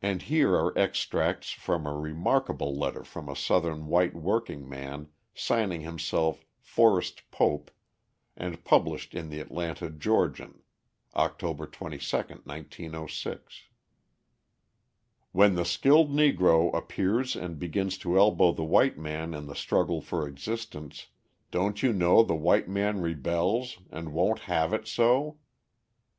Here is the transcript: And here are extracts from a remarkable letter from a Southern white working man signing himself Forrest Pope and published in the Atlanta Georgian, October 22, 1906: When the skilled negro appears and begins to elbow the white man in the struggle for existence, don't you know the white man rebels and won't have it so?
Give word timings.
And 0.00 0.22
here 0.22 0.54
are 0.56 0.72
extracts 0.78 1.50
from 1.52 1.86
a 1.86 1.94
remarkable 1.94 2.74
letter 2.74 3.04
from 3.04 3.28
a 3.28 3.36
Southern 3.36 3.86
white 3.86 4.14
working 4.14 4.66
man 4.66 5.08
signing 5.34 5.82
himself 5.82 6.46
Forrest 6.58 7.30
Pope 7.30 7.70
and 8.34 8.64
published 8.64 9.14
in 9.14 9.28
the 9.28 9.38
Atlanta 9.40 9.90
Georgian, 9.90 10.62
October 11.14 11.66
22, 11.66 12.16
1906: 12.16 13.64
When 15.32 15.54
the 15.54 15.66
skilled 15.66 16.08
negro 16.08 16.74
appears 16.74 17.36
and 17.36 17.58
begins 17.58 17.98
to 17.98 18.16
elbow 18.16 18.52
the 18.52 18.64
white 18.64 18.96
man 18.96 19.34
in 19.34 19.44
the 19.48 19.54
struggle 19.54 20.00
for 20.00 20.26
existence, 20.26 21.08
don't 21.50 21.82
you 21.82 21.92
know 21.92 22.22
the 22.22 22.34
white 22.34 22.70
man 22.70 23.02
rebels 23.02 23.76
and 23.90 24.14
won't 24.14 24.38
have 24.48 24.72
it 24.72 24.88
so? 24.88 25.36